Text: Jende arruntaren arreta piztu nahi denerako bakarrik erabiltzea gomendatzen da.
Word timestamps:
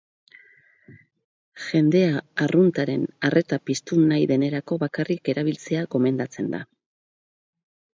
Jende 1.65 2.01
arruntaren 2.47 3.05
arreta 3.31 3.61
piztu 3.71 4.03
nahi 4.15 4.27
denerako 4.35 4.83
bakarrik 4.89 5.35
erabiltzea 5.37 5.89
gomendatzen 5.97 6.55
da. 6.59 6.69